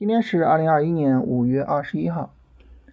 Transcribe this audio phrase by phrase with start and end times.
[0.00, 2.32] 今天是二零二一年五月二十一号，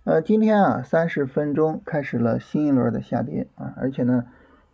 [0.03, 4.25] 呃，今天啊三十分钟开始了新一轮的下跌啊，而且呢，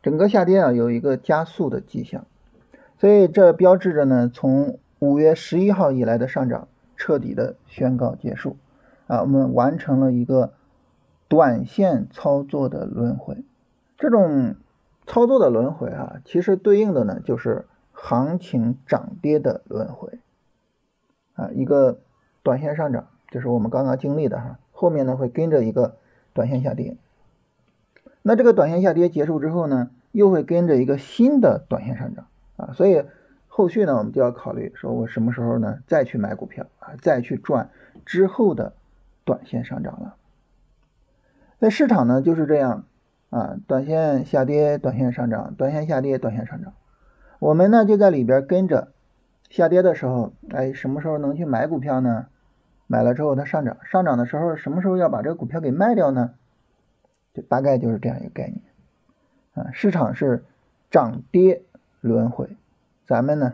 [0.02, 2.26] 整个下跌啊有一个加速的迹象，
[2.98, 8.58] 所以这标志着呢，从五月十一号以来的上涨彻底的宣告结束。
[9.06, 10.54] 啊，我们完成了一个
[11.28, 13.46] 短线操作的轮回，
[13.96, 14.56] 这种
[15.06, 20.18] 操作的轮回啊，其实对应的呢就是行情涨跌的轮回。
[21.36, 22.00] 啊，一个。
[22.44, 25.96] 短线上涨，这是我们刚刚经历的哈，后面呢会跟着一个
[26.34, 26.98] 短线下跌，
[28.22, 33.04] 那这个短线下跌结束之后呢，又会跟着一个新的短线上涨啊，所以
[33.48, 37.70] 后续呢我们就要考虑说我什么时候呢再去买股票啊，再去赚
[38.06, 38.74] 之后的
[39.24, 40.16] 短线上涨了。
[41.60, 42.84] 那市场呢就是这样
[43.30, 46.74] 啊，短线下跌，短线上涨，短线下跌，短线上涨，
[47.40, 48.92] 我们呢就在里边跟着
[49.50, 52.26] 下跌的时候，哎，什么时候能去买股票呢？
[52.94, 56.36] 买了之后它上涨，上涨的时候什么时候要把这个股票给卖掉呢？
[57.34, 58.62] 就大概就是这样一个概念
[59.56, 59.72] 啊。
[59.72, 60.44] 市场是
[60.92, 61.64] 涨跌
[62.02, 62.56] 轮回，
[63.08, 63.54] 咱们呢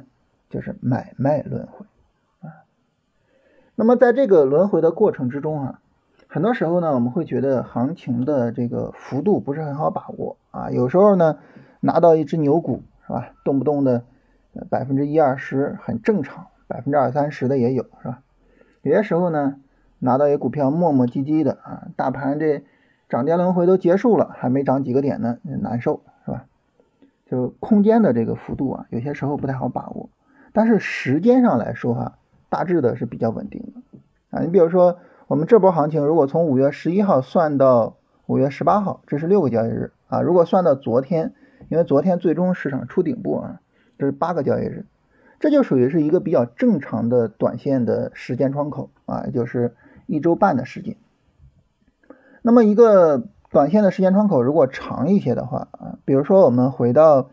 [0.49, 1.85] 就是买卖轮回
[2.41, 2.67] 啊。
[3.75, 5.79] 那么在这个轮回的过程之中啊，
[6.27, 10.69] 很多时候呢我们会觉得行情的这个幅度不是很好把握啊。
[10.69, 11.39] 有时候呢
[11.79, 14.03] 拿到一只牛股是吧，动不动的
[14.69, 18.21] 百分之一二十很正常，百分之二三十的也有是吧？
[18.81, 19.57] 有些时候呢，
[19.99, 22.63] 拿到一股票磨磨唧唧的啊，大盘这
[23.09, 26.45] 涨跌轮回都结束了，还没涨几个点呢，难受是吧？
[27.25, 30.09] 就空间的这个幅度啊，有些时候不太好把握。
[30.53, 32.17] 但是时间上来说哈，
[32.49, 33.99] 大致的是比较稳定的
[34.37, 34.41] 啊。
[34.41, 40.21] 你比如说，我们这波行情如果从五月十一号算到五月十八号，这是六个交易日啊。
[40.21, 41.33] 如果算到昨天，
[41.67, 43.59] 因为昨天最终市场出顶部啊，
[43.97, 44.85] 这是八个交易日。
[45.39, 50.97] 这就属于是一个比较正常的短线的时间窗口啊，就是一周半的时间。
[52.41, 57.29] 那么一个短线的时间窗口如果长一些的话啊，比如说我们回到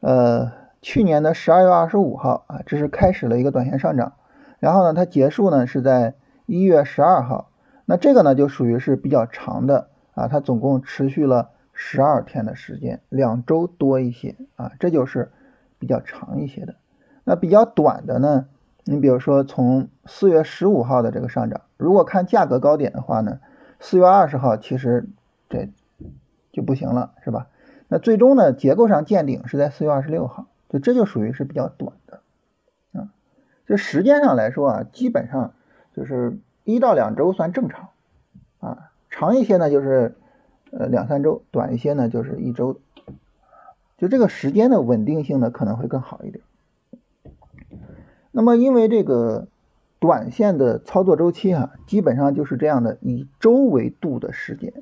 [0.00, 4.14] 呃去年的十二月二十五号啊，这是开始了一个短线上涨，
[4.58, 6.14] 然后呢它结束呢是在
[6.46, 7.50] 一月十二号，
[7.86, 15.32] 那这个呢就属于是比较长的啊，它总共持续了十二天的时间，两周多一些啊，这就是
[15.78, 16.74] 比较长一些的。
[17.24, 18.46] 那比较短的呢？
[18.84, 23.38] 你比如说从四月十五号的这个上涨，如果看价格高点的话呢，
[23.78, 25.08] 四月二十号其实
[25.48, 25.68] 这
[26.50, 27.46] 就不行了，是吧？
[27.86, 32.20] 那最终呢，结构上见顶是在四月二十六号，就这就属于是比较短的
[32.92, 33.12] 啊。
[33.68, 35.54] 就时间上来说啊，基本上
[35.94, 37.90] 就是一到两周算正常
[38.58, 40.16] 啊，长一些呢就是
[40.72, 42.80] 呃两三周，短一些呢就是一周，
[43.96, 46.42] 就这个时间的稳定性呢可能会更好一点。
[48.34, 49.46] 那么，因为这个
[49.98, 54.72] 短线的操作周期哈，基本上就是这样的，以周为度的时间，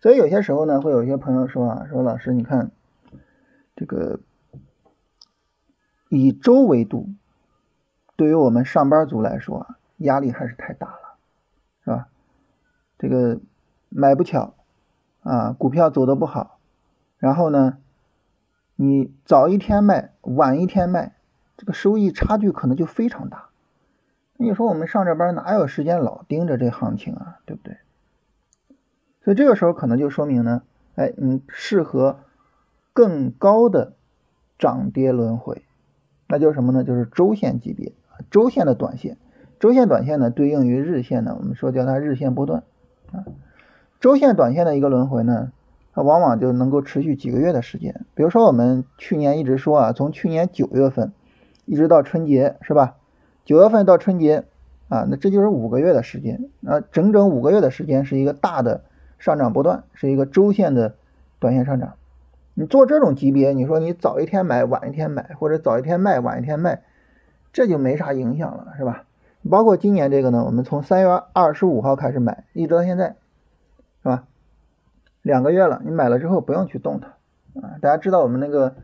[0.00, 2.70] 所以有些时候呢，会有一些朋友说啊，说老师，你看
[3.76, 4.20] 这个
[6.08, 7.10] 以周为度，
[8.16, 11.18] 对于我们上班族来说啊，压力还是太大了，
[11.84, 12.08] 是吧？
[12.98, 13.40] 这个
[13.90, 14.54] 买不巧
[15.22, 16.58] 啊，股票走的不好，
[17.18, 17.76] 然后呢，
[18.74, 21.14] 你早一天卖，晚一天卖。
[21.56, 23.46] 这个收益差距可能就非常大。
[24.36, 27.76] 你说我们上着班哪有时间老盯着这行情啊，对不对？
[29.22, 30.62] 所以这个时候可能就说明呢，
[30.96, 32.18] 哎，你适合
[32.92, 33.92] 更高的
[34.58, 35.62] 涨跌轮回，
[36.26, 36.82] 那就是什么呢？
[36.82, 37.92] 就是周线级别，
[38.32, 39.16] 周线的短线，
[39.60, 42.64] 周线短线呢对应于日线呢，我们说叫它日线波段
[43.12, 43.24] 啊。
[44.00, 45.52] 周线短线的一个轮回呢，
[45.92, 48.04] 它往往就能够持续几个月的时间。
[48.14, 51.12] 比如说我们去年一直说啊，从去年九月份。
[51.66, 52.96] 一直到春节是吧？
[53.44, 54.44] 九月份到春节
[54.88, 58.82] 啊，那这就是五个月的时间，那整整五个月的时间是一个大的
[59.18, 60.94] 上涨波段，是一个周线的
[61.38, 61.94] 短线上涨。
[62.54, 66.82] 你做这种级别，你说你早一天买，晚一天买，或者早一天卖，晚一天卖，
[67.52, 69.04] 这就没啥影响了，是吧？
[69.50, 73.16] 包括今年这个呢，我们从三月二十五号开始买，一直到现在，
[74.02, 74.24] 是吧？
[75.22, 77.08] 两个月了，你买了之后不用去动它
[77.60, 77.76] 啊。
[77.80, 78.74] 大家知道我们那个。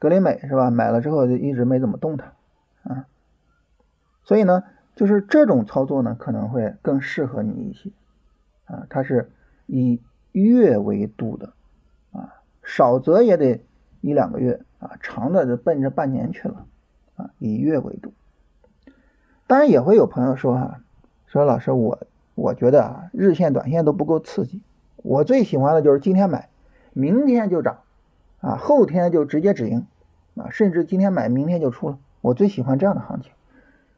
[0.00, 0.70] 格林美是吧？
[0.70, 2.32] 买了之后就一直没怎么动它
[2.84, 3.04] 啊，
[4.24, 4.64] 所以呢，
[4.96, 7.90] 就是这种操作呢可能会更适合你一些
[8.64, 8.86] 啊。
[8.88, 9.30] 它是
[9.66, 10.00] 以
[10.32, 11.52] 月为度的
[12.12, 13.62] 啊，少则也得
[14.00, 16.64] 一两个月啊，长的就奔着半年去了
[17.16, 17.28] 啊。
[17.38, 18.14] 以月为度，
[19.46, 20.80] 当然也会有朋友说哈，
[21.26, 24.62] 说老师我我觉得啊，日线短线都不够刺激，
[24.96, 26.48] 我最喜欢的就是今天买，
[26.94, 27.80] 明天就涨。
[28.40, 29.86] 啊，后天就直接止盈，
[30.36, 31.98] 啊，甚至今天买，明天就出了。
[32.20, 33.32] 我最喜欢这样的行情，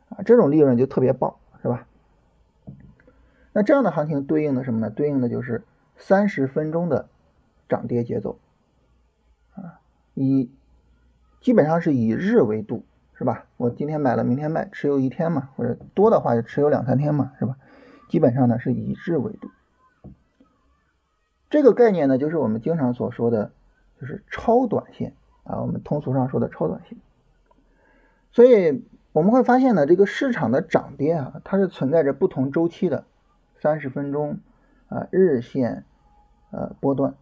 [0.08, 1.86] 啊，这种利润就特别爆，是吧？
[3.52, 4.90] 那这样的行情对应的什么呢？
[4.90, 5.64] 对应的就是
[5.96, 7.08] 三十分钟的
[7.68, 8.38] 涨跌节奏
[9.54, 9.80] 啊，
[10.14, 10.50] 以
[11.40, 12.84] 基本上是以日为度，
[13.14, 13.46] 是吧？
[13.56, 17.56] 我今天买了，明天卖，持有一天嘛，或者多的话就持有两三天嘛，是吧？
[18.08, 19.50] 基本上呢是以日为度。
[21.50, 23.52] 这个概念呢，就是我们经常所说的，
[24.00, 26.98] 就是超短线啊，我们通俗上说的超短线。
[28.30, 33.04] 所以我们会发现呢，这个市场的涨跌啊，它是存在着不同周期的。
[33.60, 34.40] 三十分钟
[34.88, 35.84] 啊，日线
[36.50, 37.14] 呃波段，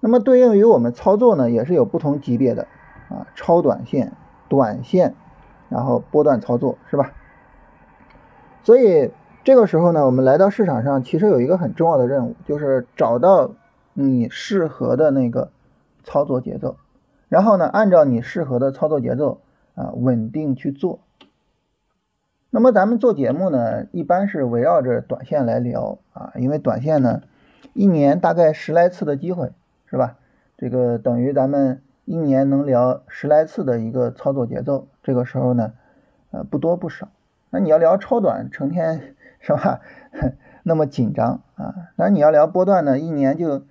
[0.00, 2.66] 那么对应于我们操作呢，也是有不同级别的
[3.10, 4.14] 啊，超短线、
[4.48, 5.14] 短线，
[5.68, 7.12] 然后波段操作是吧？
[8.62, 9.10] 所以
[9.42, 13.50] 这个时候呢，我们来到市场上，其实有一个很重要的任务，就是找到
[13.92, 15.50] 你适合的那个
[16.04, 16.76] 操作节奏，
[17.28, 19.40] 然后呢，按照你适合的操作节奏
[19.74, 21.00] 啊，稳定去做。
[22.50, 27.22] 那么咱们做节目呢，一般是围绕着短线来聊啊，因为短线呢，
[27.72, 29.50] 一年大概十来次的机会，
[29.86, 30.18] 是吧？
[30.56, 35.72] 这个等于咱们一年能聊十来次的一个操作节奏，这个时候呢，
[36.30, 37.08] 呃，不多不少。
[37.50, 39.80] 那你要聊超短，成天是吧？
[40.62, 41.74] 那么紧张啊？
[41.96, 43.62] 那你要聊波段呢，一年就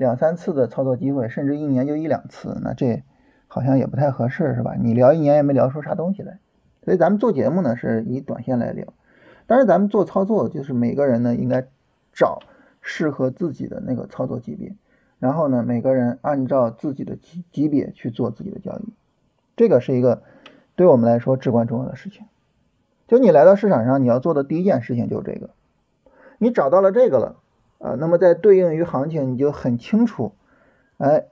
[0.00, 3.02] 两三次的操作机会，甚至一年就一两次，那这
[3.48, 4.74] 好像也不太合适，是吧？
[4.80, 6.38] 你聊一年也没聊出啥东西来。
[6.82, 8.94] 所以咱们做节目呢，是以短线来聊，
[9.46, 11.66] 但是咱们做操作，就是每个人呢应该
[12.14, 12.40] 找
[12.80, 14.74] 适合自己的那个操作级别，
[15.18, 18.94] 然后呢，每个人按照自己的级级别去做自己的交易，
[19.54, 20.22] 这个是一个
[20.76, 22.24] 对我们来说至关重要的事情。
[23.06, 25.50] 就你来到市场上，你要做的第一件事情就是这个，
[26.38, 27.36] 你找到了这个了
[27.80, 30.32] 啊，那么在对应于行情，你就很清楚，
[30.98, 31.24] 哎，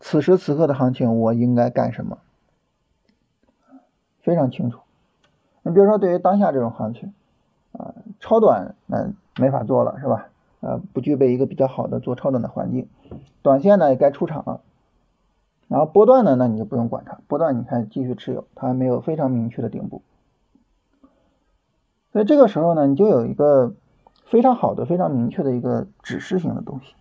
[0.00, 2.18] 此时此刻的行情我应该干什么，
[4.22, 4.80] 非常清楚。
[5.62, 7.12] 你比如说，对于当下这种行情，
[7.72, 10.28] 啊，超短那没法做了，是吧？
[10.60, 12.88] 呃，不具备一个比较好的做超短的环境。
[13.42, 14.60] 短线呢也该出场了，
[15.68, 20.02] 然后波段呢，那你就不用管它，波段你看继续持有，它还没有非常明确的顶部。
[22.12, 23.74] 所以这个时候呢，你就有一个
[24.26, 26.94] 非常好的、非常明确的一个指示性的东西，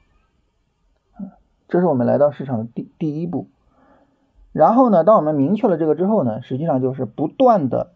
[1.67, 3.49] 这是我们来到市场的第第一步。
[4.53, 7.91] 然后呢，当我们明确了这个之后呢，实际上就是不断的。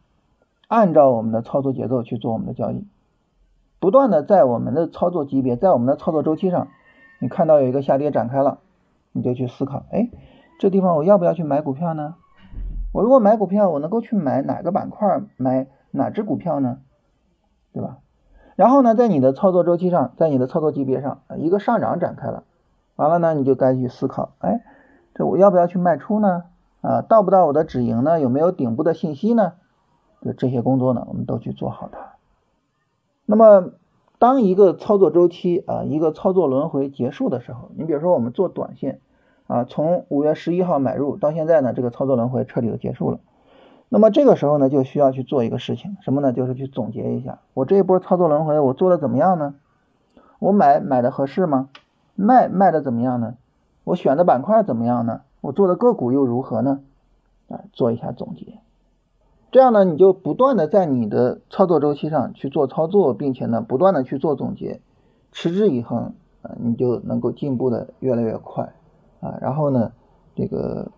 [0.67, 2.85] 按照我们的操作节奏去做我们的交易，
[3.79, 6.67] 不断的在我们的操作级别，在我们的操作周期上，
[7.19, 8.59] 你看到有一个下跌展开了，
[9.11, 10.11] 你就去思考，哎，
[10.59, 12.13] 这地方我要不要去买股票呢？
[12.93, 16.77] 我如果买股票，我能够去买哪个板块，买哪只股票呢？
[17.73, 17.97] 对吧？
[18.59, 22.43] 然后呢，在你的操作周期上，在你的操作级别上，一个上涨展开了，
[22.97, 24.65] 完了呢，你就该去思考，哎，
[25.15, 26.43] 这我要不要去卖出呢？
[26.81, 28.19] 啊，到不到我的止盈呢？
[28.19, 29.53] 有没有顶部的信息呢？
[30.21, 31.99] 就这些工作呢，我们都去做好它。
[33.25, 33.69] 那么，
[34.17, 38.99] 当一个操作周期啊，一个操作轮回结束的时候，你比如说我们做短线
[39.47, 43.19] 啊，从五月十一号买入到现在呢，这个操作轮回彻底的结束了。
[43.89, 46.31] 那么这个时候呢，就需要去做一个事情，什么呢？
[46.31, 49.55] 就是去总结一下，我这一波操作轮回我做的怎么样呢？
[50.37, 51.69] 我买买的合适吗？
[52.15, 53.35] 卖卖的怎么样呢？
[53.83, 55.21] 我选的板块怎么样呢？
[55.41, 56.81] 我做的个股又如何呢？
[57.49, 58.59] 啊，做一下总结。
[59.51, 64.81] 这样呢，你就不断的在你的操作周期上去做操作，并且呢，不断的去做总结，
[65.31, 68.73] 持之以恒啊，你就能够进步的越来越快
[69.21, 69.39] 啊。
[69.41, 69.93] 然后呢，
[70.35, 70.91] 这个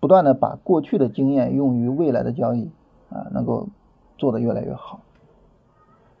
[0.00, 2.70] 不断的把过去的经验用于未来的交易
[3.10, 3.68] 啊，能够
[4.16, 5.00] 做的越来越好。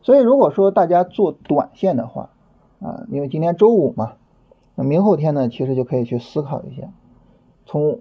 [0.02, 2.30] 所以如果说大家做短线的话
[2.80, 4.14] 啊，因为今天周五嘛，
[4.74, 6.88] 那明后天呢，其实就可以去思考一下，
[7.66, 8.00] 从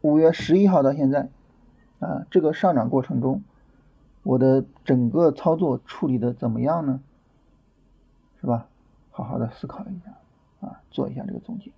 [0.00, 1.28] 五月十一号到现在。
[1.98, 3.42] 啊，这个上涨过程中，
[4.22, 7.00] 我的整个操作处理的怎么样呢？
[8.38, 8.68] 是吧？
[9.10, 10.12] 好好的思考一下
[10.60, 11.70] 啊，做一下这个总结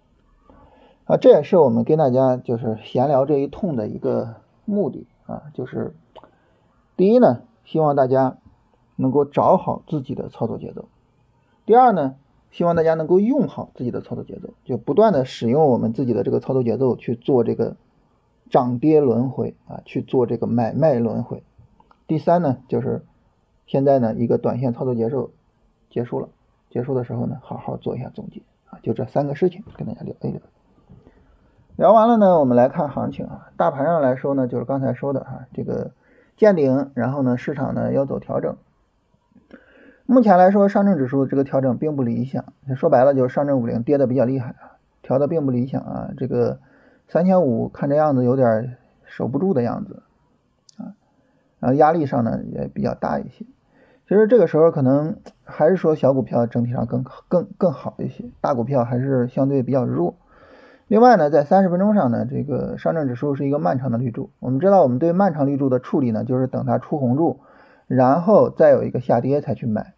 [1.09, 5.97] 啊，这也是我们跟大家就是闲聊这一通的一个目的啊，就是
[6.97, 8.39] 第一呢，希望大家
[8.95, 10.83] 能够找好自己的操作节奏；
[11.67, 12.15] 第二呢，
[12.53, 17.77] 希望大家能够用好自己的操作节奏，就不断的使用我们自己的这个操作节奏去做这个。
[18.51, 21.43] 涨跌轮回啊，去做这个买卖轮回。
[22.07, 23.05] 第三呢，就是
[23.67, 25.33] 现在呢一个短线操作结束
[25.91, 26.31] 结束了，
[26.71, 30.41] 结束的时候呢，好好做一下总结啊，就这三个事情跟大家聊一聊。
[31.79, 35.93] 聊完了呢，我们来看行情啊，大盘上来说呢，就是刚才说的哈，这个
[36.37, 38.57] 见顶，然后呢市场呢要走调整。
[40.05, 46.59] 目前来说，上证指数这个调整并不理想，说白了就是上证五零跌的比较厉害啊，调的并不理想啊，这个。
[47.11, 50.03] 三千五看这样子有点守不住的样子
[50.77, 50.93] 啊，
[51.59, 53.47] 然后压力上呢也比较大一些
[54.07, 60.17] 其实这个时候可能还是说小股票整体上更更更好一些，大股票还是相对比较弱。
[60.89, 64.31] 另外呢，在三十分钟上呢，这个上证指数是一个漫长的绿柱。
[64.41, 67.41] 我们知道，我们对漫长绿柱的处理呢，就是等它出红柱，
[67.87, 69.93] 然后再有一个下跌才去买。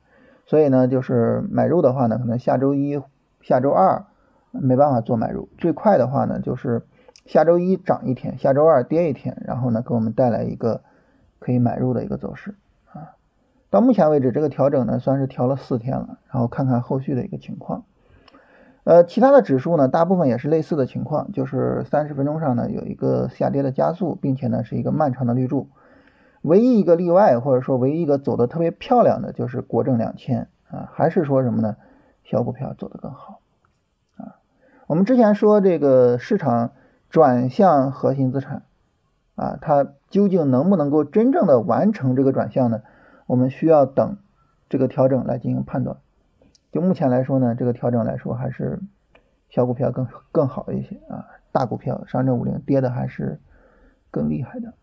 [0.47, 3.01] 所以呢，就是买入的话呢，可能下周一、
[3.41, 4.05] 下周二
[4.51, 5.49] 没办法做买入。
[5.59, 6.83] 最快的话呢，就是
[7.25, 10.81] 下周一涨一天，下周二跌一天，然后呢，给我们带来一个
[11.39, 12.57] 可以买入的一个走势
[12.93, 13.15] 啊。
[13.71, 17.85] 到目前为止，这个调整呢，算是调了四天了，然后看看后续的一个情况。
[18.85, 25.69] 呃，其他的指数呢，大部分也是类似的情况，就是三十分钟上呢有一个下跌的加速，并且呢是一个漫长的绿柱。
[26.43, 31.77] 唯一一个例外，或者说唯一一个走的特别漂亮的，就是国证两千啊，还是说什么呢？
[32.25, 33.41] 小股票走得更好
[34.17, 34.37] 啊。
[34.87, 36.71] 我们之前说这个市场
[37.11, 38.63] 转向核心资产
[39.35, 42.81] 啊，它究竟能不能够真正的完成这个转向呢？
[43.27, 44.17] 我们需要等
[44.71, 45.99] 这个调整来进行判断。
[46.73, 48.79] 就目前来说呢，这个调整来说还是
[49.49, 53.41] 小股票更更好一些啊，大股票上证五零跌的还是
[54.13, 54.75] 更厉害的，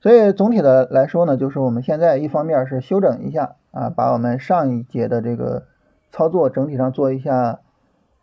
[0.00, 5.66] 所以总体的来说呢，就是我们现在一方面是休整一下啊，把我们上一节的这个
[6.10, 7.60] 操作整体上做一下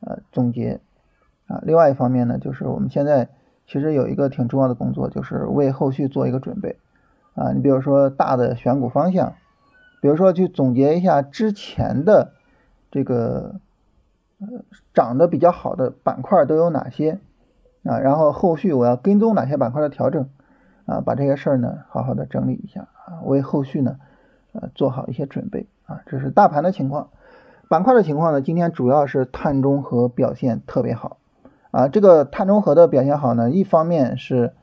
[0.01, 0.79] 呃总结
[1.47, 3.29] 啊，另外一方面呢，就是我们现在
[3.65, 6.77] 其实有一个挺重要的工作，就是为后续做一个准备
[7.33, 9.33] 啊，你比如说大的选股方向。
[9.99, 12.33] 比如说，去总结一下之前的
[12.91, 13.55] 这个
[14.39, 14.47] 呃
[14.93, 17.19] 涨得比较好的板块都有哪些
[17.83, 17.97] 啊？
[17.97, 20.29] 然后后续我要跟踪哪些板块的调整
[20.85, 21.01] 啊？
[21.01, 23.97] 把这些事儿呢好好的整理一下啊，为后续呢
[24.53, 26.01] 呃做好一些准备啊。
[26.05, 27.09] 这是大盘的情况，
[27.67, 31.17] 板块的情况呢，今天主要是碳中和表现特别好
[31.71, 31.87] 啊。
[31.87, 34.53] 这个碳中和的表现好呢，一方面是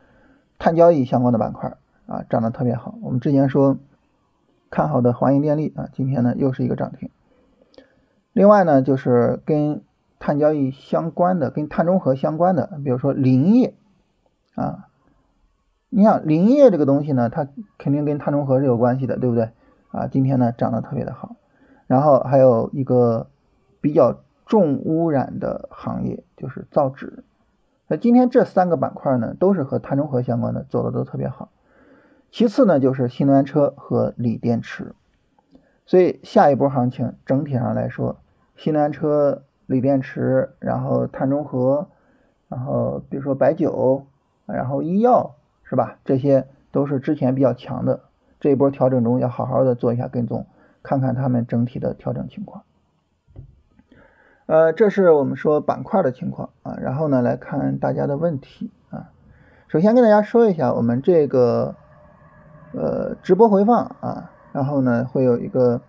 [0.61, 1.77] 碳交易相关的板块
[2.07, 3.77] 啊涨得特别好，我们之前说。
[4.71, 7.11] 看好的华银电力啊，今天呢又是一个涨停。
[8.33, 9.83] 另外呢，就是跟
[10.19, 13.75] 碳交易相关的、跟碳中和相关的，比如说林业
[14.55, 14.89] 啊，
[15.89, 17.47] 你想林业这个东西呢，它
[17.79, 19.51] 肯定跟碳中和是有关系的，对不对？
[19.93, 21.37] 啊，今天呢涨得特别的好。
[21.87, 23.29] 然后还有一个
[23.81, 27.23] 比较重污染的行业，就是造纸。
[27.87, 31.51] 那今天这三个板块呢，都是和碳中和相关的，走的都特别好。
[32.35, 34.97] 其次呢，就是新能源车和锂电池，
[35.87, 38.17] 所以下一波行情整体上来说，
[38.57, 41.87] 新能源车、锂电池，然后碳中和，
[42.49, 44.07] 然后比如说白酒，
[44.47, 45.99] 然后医药，是吧？
[46.05, 48.01] 这些都是之前比较强的，
[48.41, 50.45] 这一波调整中要好好的做一下跟踪，
[50.83, 52.65] 看看他们整体的调整情况。
[54.47, 59.13] 呃，这是我们说板块的情况啊，然后呢来看大家的问题啊，
[59.69, 61.77] 首先跟大家说一下我们这个。
[62.77, 65.81] 呃，直播回放啊，然后呢会有一个，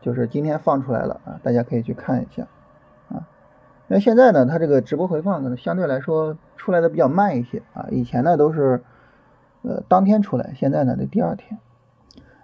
[0.00, 2.46] 就是今天放出来了啊，大家可以去看一下
[3.10, 3.28] 啊。
[3.88, 8.82] 那现在呢，它这个直播回放可能相对来说出来的比较慢一些啊，以前呢都是
[9.60, 11.58] 呃当天出来，现在呢得第二天。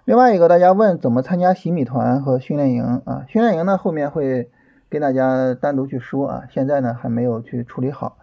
[0.03, 3.25] 另外一个大家问怎么参加洗米团和训练营啊？
[3.27, 4.51] 训练营呢后面会
[4.89, 8.17] 跟大家单独去说啊，现在呢还没有去处理好。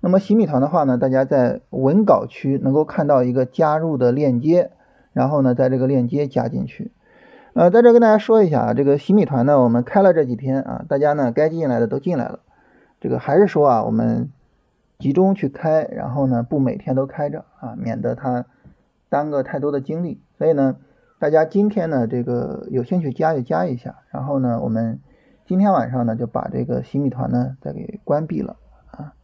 [0.00, 4.70] 那么洗米团的话呢，大家在文稿区能够看到一个加入的链接。
[5.16, 6.90] 然后呢，在这个链接加进去，
[7.54, 12.40] 呃，在这跟大家说一下啊，这个洗米团呢，我们开了这几天啊，大家呢该进来的都进来了，
[13.00, 14.30] 这个还是说啊，我们
[14.98, 18.44] 集中去开，然后呢不每天都开着啊，免得它
[19.08, 20.20] 耽搁太多的精力。
[20.36, 20.76] 所以呢，
[21.18, 25.00] 大家今天呢这个有兴趣加就加一下，然后呢我们
[25.46, 28.58] 今天晚上呢就把这个洗米团呢再给关闭了
[28.90, 29.14] 啊，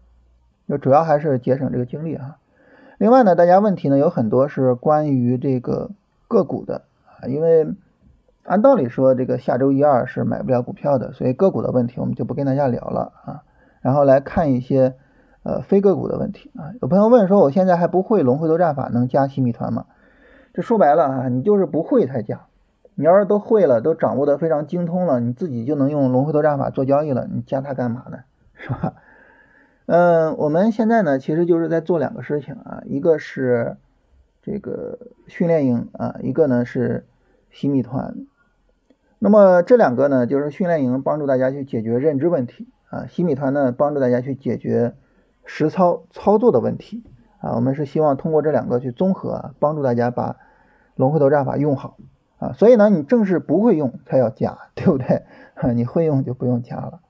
[0.66, 2.38] 就主要还是节省这个精力啊。
[3.02, 5.90] 另外呢，大家问题呢有很多是关于这个
[6.28, 6.82] 个股的
[7.21, 7.66] 啊，因为
[8.44, 13.42] 按道理说这个下周一二是买不了股票的，所以个股的问题我们就不跟大家聊了啊。
[13.80, 14.94] 然后来看一些
[15.42, 16.71] 呃非个股的问题啊。
[16.80, 19.87] 有朋友问说，我现在还不会龙回头战法，能加新米团吗？
[20.54, 22.42] 这说白了啊，你就是不会才加。
[22.94, 28.18] 你要是都会了，都掌握的非常精通了，你自己就能用龙回头战法做交易了，你加它干嘛呢？
[28.54, 28.94] 是吧？
[29.94, 33.76] 嗯，我们现在呢，其实就是在做两个事情啊，一个是
[34.40, 37.04] 这个训练营啊，一个呢是
[37.50, 38.14] 洗米团。
[39.18, 44.94] 那么这两个呢，就是训练营帮助大家去解决认知问题啊，洗米团呢帮助大家去解决
[45.44, 47.04] 实操操作的问题
[47.42, 47.52] 啊。
[47.54, 50.38] 我们是希望通过这两个去综合，帮助大家把
[50.96, 51.99] 龙回头战法用好
[52.38, 52.54] 啊。
[52.54, 55.25] 所以呢，你正是不会用才要加，对不对？
[55.76, 57.00] 你会用就不用加了。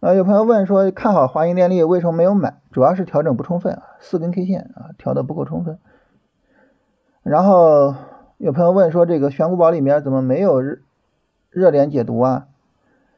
[0.00, 2.60] 啊，有朋友问说，看好华银电力为什么没有买？
[2.70, 5.78] 主要是调整不充分啊，四根 K 线啊调的不够充分。
[7.22, 7.94] 然后
[8.36, 10.78] 有朋友问说，这个选股宝里面怎么没有热
[11.50, 12.46] 热点解读啊？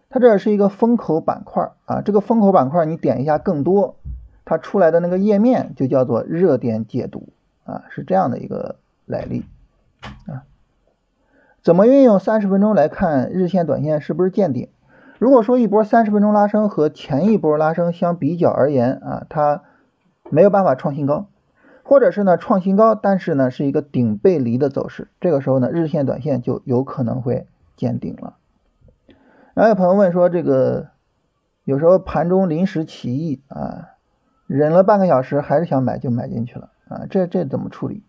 [0.08, 3.97] 它这是一个风口板块啊，这个风口板块你点一下更多，
[4.44, 7.28] 它出来的那个页面就叫做热点解读
[7.64, 9.44] 啊，是这样的一个来历
[10.26, 10.44] 啊。
[11.61, 14.68] 怎么运用三十分钟来看日线、短线是不是见顶？
[15.18, 19.62] 如果说一波三十分钟拉升和前一波拉升相比较而言啊，它
[20.30, 21.26] 没有办法创新高。
[21.82, 27.46] 或者是呢创新高，但是呢是一个顶背离的走势，这个时候呢日线短线就有可能会
[27.76, 28.37] 见顶了。
[29.54, 30.88] 然后有朋友问说，这个
[31.64, 33.88] 有时候盘中临时起意啊，
[34.46, 38.02] 忍了半个小时还是想买就买进去了啊，这这怎么处理？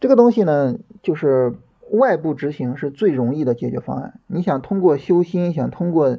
[0.00, 1.54] 这个东西呢，就是
[1.90, 4.20] 外部执行是最容易的解决方案。
[4.26, 6.18] 你想通过修心，想通过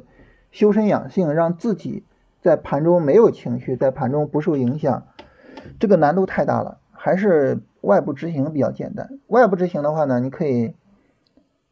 [0.50, 2.04] 修身养性，让自己
[2.40, 5.06] 在盘中没有情绪，在盘中不受影响。
[5.78, 9.18] 这个难度太大了，还是外部执行比较简单。
[9.26, 10.74] 外部执行的话呢，你可以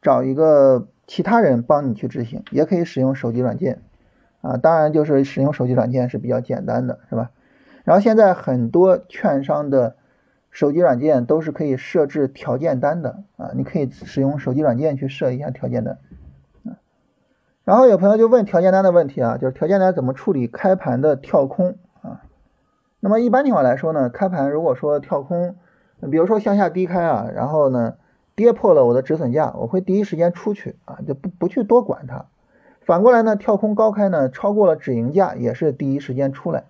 [0.02, 3.80] 找一个其他人帮你去执行，也可以使用手机软件
[4.42, 4.56] 啊。
[4.56, 7.30] 当然，就是使用手机软件是比较简单的，是吧？
[7.84, 9.96] 然后现在很多券商的
[10.56, 15.98] 手机软件都是可以设置条件单的啊，你可以使用手机软件去设一下条件单。
[17.62, 22.22] 然后有朋友就问条件单的问题啊，就是条件单怎么处理开盘的跳空啊？
[23.00, 25.56] 那么一般情况来说呢，开盘如果说跳空，
[26.10, 27.96] 比如说向下低开啊，然后呢
[28.34, 32.24] 跌破了我的止损价，我会第一时间出去啊，就不不去多管它。
[32.80, 36.64] 反过来呢，跳空高开呢，超过了止盈价也是第一时间出来。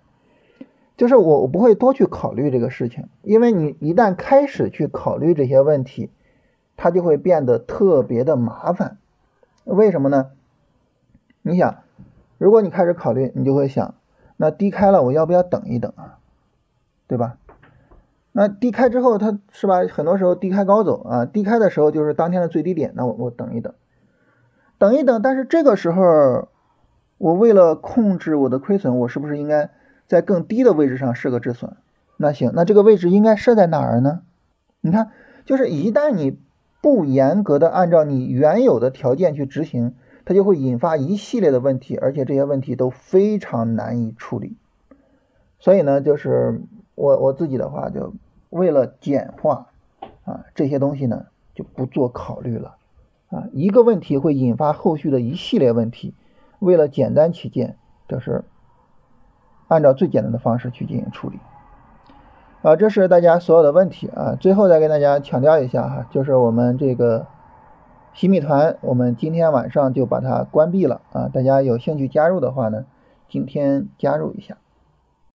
[0.97, 6.09] 就是我我不会多去考虑这个事情，因为你一旦开始去考虑这些问题，
[6.75, 8.97] 它就会变得特别的麻烦。
[9.63, 10.31] 为什么呢？
[11.43, 11.83] 你想，
[12.37, 13.93] 如果你开始考虑，你就会想，
[14.35, 16.17] 那低开了我要不要等一等啊？
[17.07, 17.37] 对吧？
[18.31, 19.81] 那低开之后，它是吧？
[19.89, 23.73] 很多时候低开高走啊，低开的时候就是当天的最低点，那我我等一等，
[24.77, 25.21] 等一等。
[25.21, 26.47] 但是这个时候，
[27.17, 29.69] 我为了控制我的亏损，我是不是应该
[30.07, 31.75] 在更低的位置上设个止损？
[32.17, 34.21] 那行，那这个位置应该设在哪儿呢？
[34.81, 35.11] 你看，
[35.45, 36.39] 就是一旦你
[36.81, 39.93] 不严格的按照你原有的条件去执行，
[40.25, 44.57] 它就会引发一系列的问题，而且这些问题都非常难以处理。
[45.59, 46.61] 所以呢，就是。
[46.97, 48.15] 我我自己的话，就
[48.49, 49.67] 为了简化
[50.25, 52.77] 啊这些东西呢，就不做考虑了
[53.29, 53.47] 啊。
[53.53, 56.15] 一个问题会引发后续的一系列问题，
[56.57, 58.45] 为了简单起见，就是
[59.67, 61.39] 按照最简单的方式去进行处理
[62.61, 62.75] 啊。
[62.75, 64.35] 这是大家所有的问题啊。
[64.39, 67.27] 最后再跟大家强调一下哈，就是我们这个
[68.13, 71.29] 洗米团，我们今天晚上就把它关闭了啊。
[71.33, 72.85] 大家有兴趣加入的话呢，
[73.29, 74.57] 今天加入一下。